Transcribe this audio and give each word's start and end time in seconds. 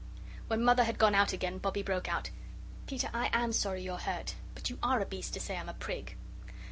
When 0.47 0.63
Mother 0.63 0.83
had 0.85 0.97
gone 0.97 1.13
out 1.13 1.31
again, 1.31 1.59
Bobbie 1.59 1.83
broke 1.83 2.09
out: 2.09 2.31
"Peter, 2.87 3.11
I 3.13 3.29
AM 3.33 3.53
sorry 3.53 3.83
you're 3.83 3.99
hurt. 3.99 4.33
But 4.55 4.67
you 4.71 4.79
ARE 4.81 4.99
a 5.01 5.05
beast 5.05 5.35
to 5.35 5.39
say 5.39 5.55
I'm 5.55 5.69
a 5.69 5.75
prig." 5.75 6.15